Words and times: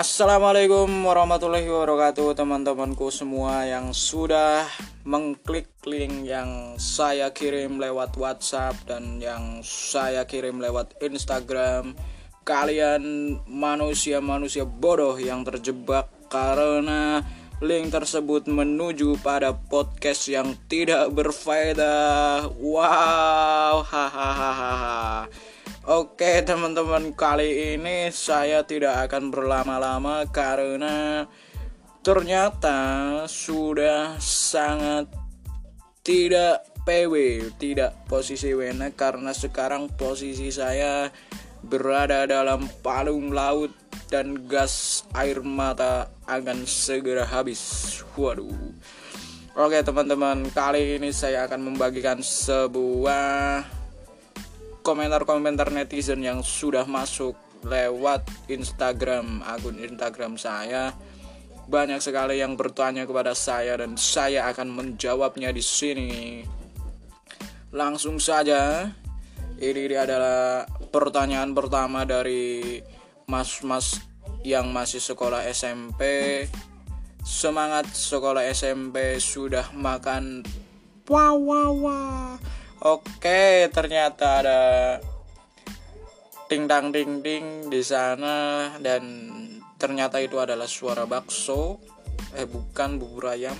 Assalamualaikum 0.00 0.88
warahmatullahi 1.04 1.68
wabarakatuh 1.68 2.32
teman-temanku 2.32 3.12
semua 3.12 3.68
yang 3.68 3.92
sudah 3.92 4.64
mengklik 5.04 5.68
link 5.84 6.24
yang 6.24 6.80
saya 6.80 7.36
kirim 7.36 7.76
lewat 7.76 8.16
WhatsApp 8.16 8.80
dan 8.88 9.20
yang 9.20 9.60
saya 9.60 10.24
kirim 10.24 10.56
lewat 10.56 10.96
Instagram. 11.04 11.92
Kalian 12.48 13.04
manusia-manusia 13.44 14.64
bodoh 14.64 15.20
yang 15.20 15.44
terjebak 15.44 16.08
karena 16.32 17.20
link 17.60 17.92
tersebut 17.92 18.48
menuju 18.48 19.20
pada 19.20 19.52
podcast 19.52 20.32
yang 20.32 20.56
tidak 20.64 21.12
berfaedah. 21.12 22.48
Wow 22.56 23.84
hahaha 23.84 25.28
Oke 25.80 26.44
teman-teman 26.44 27.16
kali 27.16 27.72
ini 27.72 28.12
saya 28.12 28.68
tidak 28.68 29.08
akan 29.08 29.32
berlama-lama 29.32 30.28
karena 30.28 31.24
ternyata 32.04 32.76
sudah 33.24 34.20
sangat 34.20 35.08
tidak 36.04 36.68
PW, 36.84 37.48
tidak 37.56 37.96
posisi 38.04 38.52
wena 38.52 38.92
karena 38.92 39.32
sekarang 39.32 39.88
posisi 39.96 40.52
saya 40.52 41.08
berada 41.64 42.28
dalam 42.28 42.68
palung 42.84 43.32
laut 43.32 43.72
dan 44.12 44.36
gas 44.44 45.08
air 45.16 45.40
mata 45.40 46.12
akan 46.28 46.68
segera 46.68 47.24
habis. 47.24 47.96
Waduh. 48.20 48.52
Oke 49.56 49.80
teman-teman, 49.80 50.44
kali 50.52 51.00
ini 51.00 51.08
saya 51.08 51.48
akan 51.48 51.72
membagikan 51.72 52.20
sebuah 52.20 53.79
komentar-komentar 54.80 55.68
netizen 55.72 56.24
yang 56.24 56.40
sudah 56.40 56.88
masuk 56.88 57.36
lewat 57.64 58.24
Instagram 58.48 59.44
akun 59.44 59.76
Instagram 59.76 60.40
saya 60.40 60.96
banyak 61.70 62.02
sekali 62.02 62.42
yang 62.42 62.58
bertanya 62.58 63.06
kepada 63.06 63.30
saya 63.30 63.78
dan 63.78 63.94
saya 63.94 64.50
akan 64.50 64.74
menjawabnya 64.74 65.54
di 65.54 65.62
sini. 65.62 66.12
Langsung 67.70 68.18
saja, 68.18 68.90
ini 69.62 69.94
adalah 69.94 70.66
pertanyaan 70.90 71.54
pertama 71.54 72.02
dari 72.02 72.82
mas-mas 73.30 74.02
yang 74.42 74.74
masih 74.74 74.98
sekolah 74.98 75.46
SMP. 75.46 76.02
Semangat 77.22 77.86
sekolah 77.86 78.42
SMP 78.50 79.22
sudah 79.22 79.70
makan. 79.70 80.42
Wah 81.06 81.38
wah 81.38 81.70
wah 81.70 82.39
Oke, 82.80 83.68
ternyata 83.68 84.40
ada 84.40 84.60
ting 86.48 86.64
tang 86.64 86.88
ding 86.88 87.20
ding 87.20 87.68
di 87.68 87.84
sana 87.84 88.72
dan 88.80 89.28
ternyata 89.76 90.16
itu 90.16 90.40
adalah 90.40 90.64
suara 90.64 91.04
bakso. 91.04 91.76
Eh 92.32 92.48
bukan 92.48 92.96
bubur 92.96 93.36
ayam. 93.36 93.52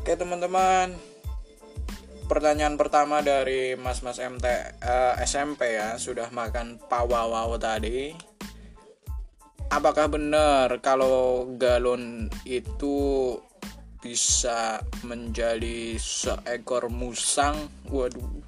Oke, 0.00 0.16
teman-teman. 0.16 0.96
Pertanyaan 2.32 2.80
pertama 2.80 3.20
dari 3.20 3.76
Mas-mas 3.76 4.16
MT 4.16 4.46
eh, 4.80 5.14
SMP 5.20 5.76
ya, 5.76 6.00
sudah 6.00 6.32
makan 6.32 6.80
pawawaw 6.80 7.60
tadi. 7.60 8.16
Apakah 9.68 10.08
benar 10.08 10.80
kalau 10.80 11.44
galon 11.60 12.32
itu 12.48 13.36
bisa 13.98 14.82
menjadi 15.02 15.98
seekor 15.98 16.86
musang. 16.90 17.70
Waduh. 17.90 18.46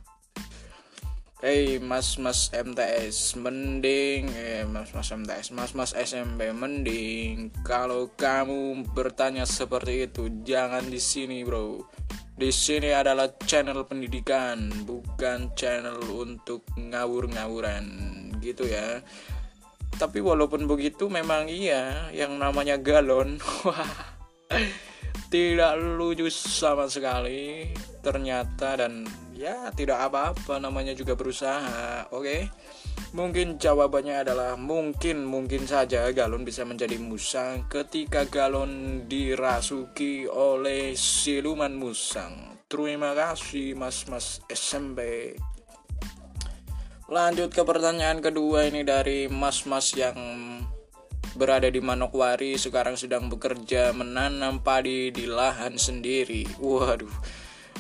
Hei 1.41 1.81
mas 1.81 2.21
mas 2.21 2.53
MTS 2.53 3.41
mending 3.41 4.29
eh 4.37 4.69
mas 4.69 4.93
mas 4.93 5.09
MTS 5.09 5.57
mas 5.57 5.73
mas 5.73 5.97
SMP 5.97 6.53
mending. 6.53 7.49
Kalau 7.65 8.13
kamu 8.13 8.85
bertanya 8.93 9.49
seperti 9.49 10.05
itu 10.05 10.29
jangan 10.45 10.85
di 10.85 11.01
sini 11.01 11.41
bro. 11.41 11.81
Di 12.37 12.53
sini 12.53 12.93
adalah 12.93 13.33
channel 13.49 13.89
pendidikan 13.89 14.69
bukan 14.85 15.57
channel 15.57 15.97
untuk 16.13 16.69
ngawur-ngawuran. 16.77 17.85
Gitu 18.45 18.69
ya. 18.69 19.01
Tapi 19.97 20.21
walaupun 20.21 20.69
begitu 20.69 21.09
memang 21.09 21.49
iya 21.49 22.13
yang 22.13 22.37
namanya 22.37 22.77
galon. 22.77 23.41
Wah 23.65 24.21
tidak 25.31 25.79
lucu 25.79 26.27
sama 26.27 26.91
sekali 26.91 27.71
ternyata 28.03 28.75
dan 28.75 29.07
ya 29.31 29.71
tidak 29.71 30.11
apa-apa 30.11 30.59
namanya 30.59 30.91
juga 30.93 31.15
berusaha 31.15 32.11
oke? 32.11 32.51
Mungkin 33.15 33.57
jawabannya 33.57 34.27
adalah 34.27 34.59
mungkin 34.59 35.25
mungkin 35.25 35.65
saja 35.71 36.11
galon 36.11 36.43
bisa 36.43 36.67
menjadi 36.67 36.99
musang 36.99 37.71
ketika 37.71 38.27
galon 38.27 39.07
dirasuki 39.07 40.27
oleh 40.27 40.99
siluman 40.99 41.73
musang. 41.79 42.59
Terima 42.67 43.15
kasih 43.15 43.79
mas-mas 43.79 44.43
SMP 44.51 45.35
lanjut 47.11 47.51
ke 47.51 47.67
pertanyaan 47.67 48.23
kedua 48.23 48.71
ini 48.71 48.87
dari 48.87 49.27
mas-mas 49.27 49.91
yang 49.99 50.15
berada 51.35 51.71
di 51.71 51.79
Manokwari 51.79 52.59
sekarang 52.59 52.99
sedang 52.99 53.31
bekerja 53.31 53.95
menanam 53.95 54.63
padi 54.63 55.15
di 55.15 55.27
lahan 55.27 55.79
sendiri. 55.79 56.47
Waduh. 56.59 57.13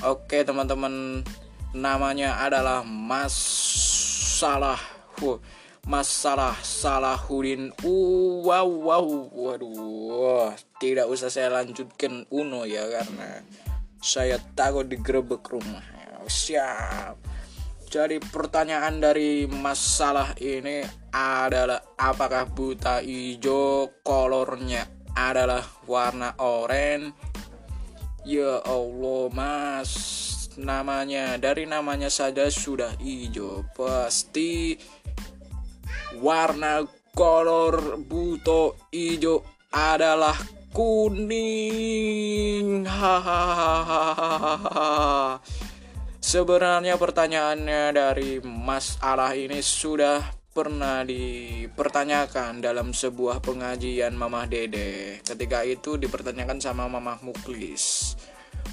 Oke, 0.07 0.43
teman-teman, 0.47 1.27
namanya 1.77 2.41
adalah 2.41 2.81
Mas 2.87 3.37
Salah. 4.41 4.81
Mas 5.85 6.09
Salah 6.09 6.57
Salahuddin. 6.61 7.73
Uh, 7.85 8.41
wow, 8.45 8.67
wow. 8.67 9.07
Waduh. 9.29 10.57
Tidak 10.81 11.05
usah 11.09 11.29
saya 11.29 11.53
lanjutkan 11.53 12.25
Uno 12.33 12.65
ya 12.65 12.89
karena 12.89 13.45
saya 14.01 14.41
takut 14.57 14.89
digerebek 14.89 15.45
rumah. 15.53 15.85
Siap. 16.25 17.30
Jadi 17.91 18.23
pertanyaan 18.23 19.03
dari 19.03 19.51
masalah 19.51 20.39
ini 20.39 20.79
adalah 21.11 21.83
apakah 21.99 22.47
buta 22.47 23.03
hijau 23.03 23.91
kolornya 24.07 24.87
adalah 25.11 25.67
warna 25.91 26.39
oranye? 26.39 27.11
Ya 28.23 28.63
Allah 28.63 29.27
mas, 29.35 29.91
namanya 30.55 31.35
dari 31.43 31.67
namanya 31.67 32.07
saja 32.15 32.47
sudah 32.47 32.95
hijau. 33.03 33.67
Pasti 33.75 34.79
warna 36.23 36.87
kolor 37.11 37.99
buto 38.07 38.79
hijau 38.95 39.43
adalah 39.75 40.39
kuning. 40.71 41.27
Hahaha 42.87 44.31
Sebenarnya 46.31 46.95
pertanyaannya 46.95 47.91
dari 47.91 48.39
Mas 48.39 49.03
Allah 49.03 49.35
ini 49.35 49.59
sudah 49.59 50.23
pernah 50.55 51.03
dipertanyakan 51.03 52.63
dalam 52.63 52.95
sebuah 52.95 53.43
pengajian 53.43 54.15
Mamah 54.15 54.47
Dede. 54.47 55.19
Ketika 55.27 55.67
itu 55.67 55.99
dipertanyakan 55.99 56.63
sama 56.63 56.87
Mamah 56.87 57.19
Muklis. 57.27 58.15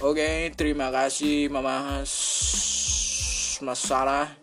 Oke, 0.05 0.53
terima 0.53 0.93
kasih 0.93 1.49
Mamah 1.49 2.05
Masalah. 3.65 4.37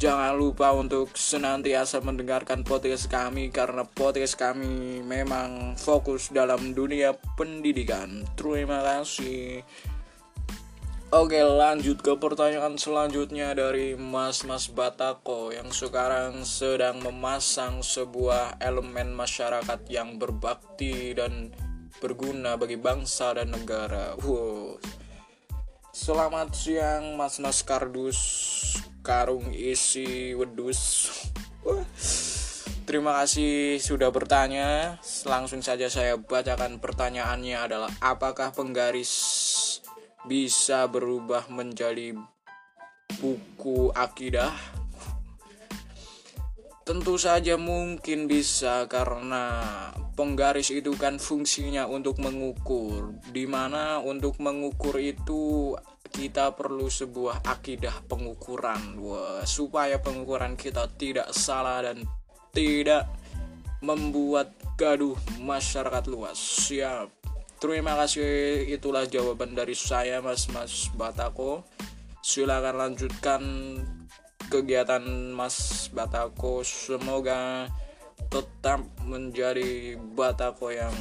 Jangan 0.00 0.32
lupa 0.32 0.72
untuk 0.72 1.20
senantiasa 1.20 2.00
mendengarkan 2.00 2.64
podcast 2.64 3.12
kami 3.12 3.52
karena 3.52 3.84
podcast 3.84 4.40
kami 4.40 5.04
memang 5.04 5.76
fokus 5.76 6.32
dalam 6.32 6.72
dunia 6.72 7.12
pendidikan. 7.36 8.24
Terima 8.40 8.80
kasih. 8.80 9.60
Oke 11.08 11.40
lanjut 11.40 12.04
ke 12.04 12.20
pertanyaan 12.20 12.76
selanjutnya 12.76 13.56
dari 13.56 13.96
Mas 13.96 14.44
Mas 14.44 14.68
Batako 14.68 15.56
yang 15.56 15.72
sekarang 15.72 16.44
sedang 16.44 17.00
memasang 17.00 17.80
sebuah 17.80 18.60
elemen 18.60 19.16
masyarakat 19.16 19.88
yang 19.88 20.20
berbakti 20.20 21.16
dan 21.16 21.48
berguna 22.04 22.60
bagi 22.60 22.76
bangsa 22.76 23.32
dan 23.32 23.56
negara. 23.56 24.20
Wow. 24.20 24.76
Selamat 25.96 26.52
siang 26.52 27.16
Mas 27.16 27.40
Mas 27.40 27.64
Kardus 27.64 28.20
Karung 29.00 29.56
isi 29.56 30.36
wedus. 30.36 31.08
Terima 32.84 33.20
kasih 33.24 33.80
sudah 33.80 34.12
bertanya. 34.12 35.00
Langsung 35.24 35.64
saja 35.64 35.88
saya 35.88 36.20
bacakan 36.20 36.80
pertanyaannya 36.84 37.56
adalah 37.56 37.92
apakah 38.04 38.52
penggaris 38.52 39.08
bisa 40.26 40.90
berubah 40.90 41.46
menjadi 41.52 42.16
buku 43.22 43.92
akidah? 43.94 44.54
Tentu 46.82 47.20
saja 47.20 47.60
mungkin 47.60 48.24
bisa 48.24 48.88
karena 48.88 49.52
penggaris 50.16 50.72
itu 50.72 50.96
kan 50.96 51.20
fungsinya 51.20 51.84
untuk 51.84 52.16
mengukur. 52.18 53.12
Di 53.28 53.44
mana 53.44 54.00
untuk 54.00 54.40
mengukur 54.40 54.96
itu 54.96 55.76
kita 56.08 56.56
perlu 56.56 56.88
sebuah 56.88 57.44
akidah 57.44 57.92
pengukuran 58.08 58.96
supaya 59.44 60.00
pengukuran 60.00 60.56
kita 60.56 60.88
tidak 60.96 61.30
salah 61.36 61.84
dan 61.84 62.08
tidak 62.56 63.04
membuat 63.84 64.56
gaduh 64.74 65.14
masyarakat 65.38 66.08
luas 66.10 66.34
siap 66.34 67.17
terima 67.58 67.94
kasih 67.98 68.64
itulah 68.70 69.06
jawaban 69.06 69.54
dari 69.54 69.74
saya 69.74 70.22
mas 70.22 70.46
mas 70.50 70.90
Batako. 70.94 71.66
Silakan 72.22 72.76
lanjutkan 72.78 73.42
kegiatan 74.50 75.02
mas 75.34 75.86
Batako. 75.90 76.62
Semoga 76.62 77.66
tetap 78.30 78.82
menjadi 79.04 79.98
Batako 79.98 80.74
yang 80.74 80.94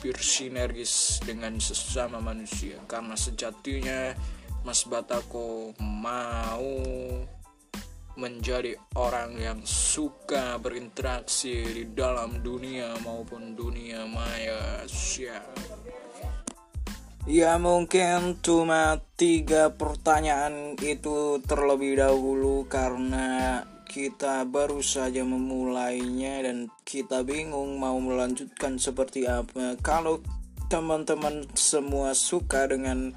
bersinergis 0.00 1.18
dengan 1.24 1.58
sesama 1.58 2.22
manusia. 2.22 2.78
Karena 2.86 3.18
sejatinya 3.18 4.14
Mas 4.66 4.82
Batako 4.82 5.78
mau 5.78 6.82
menjadi 8.16 8.76
orang 8.96 9.36
yang 9.36 9.60
suka 9.64 10.56
berinteraksi 10.56 11.64
di 11.64 11.84
dalam 11.92 12.40
dunia 12.40 12.96
maupun 13.04 13.52
dunia 13.52 14.08
maya 14.08 14.84
siap 14.88 15.44
Ya 17.26 17.58
mungkin 17.58 18.38
cuma 18.38 19.02
tiga 19.18 19.74
pertanyaan 19.74 20.78
itu 20.78 21.42
terlebih 21.42 21.98
dahulu 21.98 22.70
karena 22.70 23.66
kita 23.82 24.46
baru 24.46 24.78
saja 24.78 25.26
memulainya 25.26 26.46
dan 26.46 26.70
kita 26.86 27.26
bingung 27.26 27.82
mau 27.82 27.98
melanjutkan 27.98 28.78
seperti 28.78 29.26
apa. 29.26 29.74
Kalau 29.82 30.22
teman-teman 30.70 31.50
semua 31.58 32.14
suka 32.14 32.70
dengan 32.70 33.10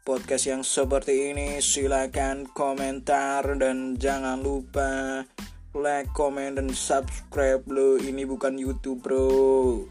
podcast 0.00 0.48
yang 0.48 0.62
seperti 0.64 1.32
ini, 1.32 1.60
silakan 1.60 2.48
komentar 2.50 3.44
dan 3.60 4.00
jangan 4.00 4.40
lupa 4.40 5.22
like, 5.76 6.10
comment 6.16 6.58
dan 6.58 6.72
subscribe 6.72 7.62
lo. 7.68 8.00
Ini 8.00 8.26
bukan 8.26 8.58
YouTube, 8.58 9.04
Bro. 9.04 9.28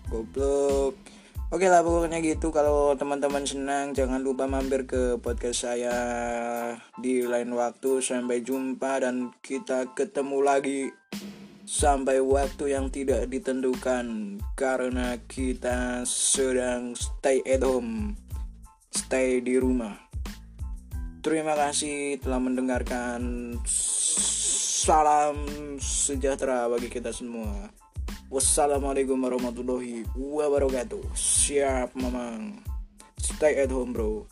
Goblok. 0.09 1.19
Oke 1.49 1.65
lah 1.65 1.81
pokoknya 1.81 2.21
gitu 2.21 2.53
kalau 2.53 2.93
teman-teman 2.93 3.41
senang 3.41 3.89
jangan 3.97 4.21
lupa 4.21 4.45
mampir 4.45 4.85
ke 4.85 5.17
podcast 5.17 5.65
saya 5.65 5.97
di 7.01 7.25
lain 7.25 7.57
waktu 7.57 8.05
sampai 8.05 8.45
jumpa 8.45 9.01
dan 9.01 9.33
kita 9.41 9.97
ketemu 9.97 10.45
lagi 10.45 10.93
sampai 11.65 12.21
waktu 12.21 12.77
yang 12.77 12.93
tidak 12.93 13.33
ditentukan 13.33 14.37
karena 14.53 15.17
kita 15.25 16.05
sedang 16.05 16.93
stay 16.93 17.41
at 17.49 17.65
home 17.65 18.13
stay 18.89 19.41
di 19.41 19.57
rumah 19.61 19.95
terima 21.21 21.53
kasih 21.53 22.19
telah 22.21 22.41
mendengarkan 22.41 23.55
salam 23.69 25.45
sejahtera 25.77 26.65
bagi 26.69 26.89
kita 26.89 27.13
semua 27.13 27.69
Wassalamualaikum 28.29 29.17
warahmatullahi 29.25 30.05
wabarakatuh. 30.13 31.01
Siap, 31.17 31.97
Mamang. 31.97 32.61
Stay 33.17 33.57
at 33.57 33.73
home, 33.73 33.89
bro. 33.89 34.29